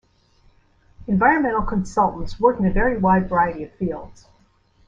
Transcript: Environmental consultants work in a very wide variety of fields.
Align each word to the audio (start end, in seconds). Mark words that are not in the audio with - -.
Environmental 1.05 1.61
consultants 1.61 2.39
work 2.39 2.57
in 2.59 2.65
a 2.65 2.71
very 2.73 2.97
wide 2.97 3.29
variety 3.29 3.65
of 3.65 3.71
fields. 3.75 4.25